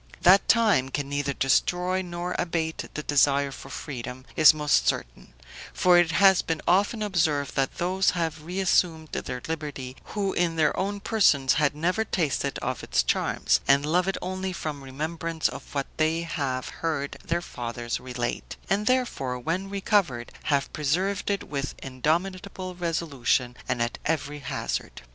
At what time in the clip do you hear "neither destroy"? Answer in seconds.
1.09-2.01